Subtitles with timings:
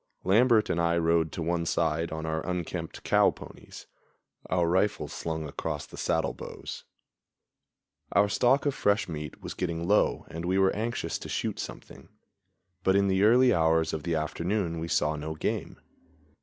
[0.23, 3.85] Lambert and I rode to one side on our unkempt cow ponies,
[4.49, 6.85] our rifles slung across the saddle bows.
[8.13, 12.09] Our stock of fresh meat was getting low and we were anxious to shoot something;
[12.83, 15.79] but in the early hours of the afternoon we saw no game.